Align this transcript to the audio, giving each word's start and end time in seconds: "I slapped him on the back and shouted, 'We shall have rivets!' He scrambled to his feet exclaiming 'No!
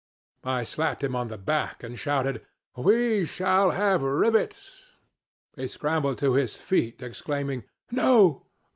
"I 0.47 0.63
slapped 0.63 1.03
him 1.03 1.15
on 1.15 1.27
the 1.27 1.37
back 1.37 1.83
and 1.83 1.99
shouted, 1.99 2.43
'We 2.75 3.25
shall 3.25 3.69
have 3.69 4.01
rivets!' 4.01 4.85
He 5.55 5.67
scrambled 5.67 6.17
to 6.17 6.33
his 6.33 6.57
feet 6.57 7.03
exclaiming 7.03 7.65
'No! 7.91 8.47